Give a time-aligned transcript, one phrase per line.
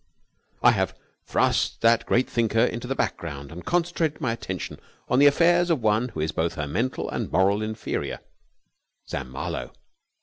[0.63, 0.97] I have
[1.27, 5.81] thrust that great thinker into the background and concentrated my attention on the affairs of
[5.83, 8.19] one who is both her mental and moral inferior,
[9.05, 9.73] Samuel Marlowe.